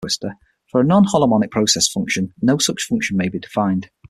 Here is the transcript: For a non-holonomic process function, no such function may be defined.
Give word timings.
For 0.71 0.81
a 0.81 0.83
non-holonomic 0.83 1.51
process 1.51 1.87
function, 1.87 2.33
no 2.41 2.57
such 2.57 2.81
function 2.81 3.17
may 3.17 3.29
be 3.29 3.37
defined. 3.37 3.91